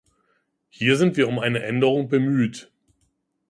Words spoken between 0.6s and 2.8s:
Hier sind wir um eine Änderung bemüht.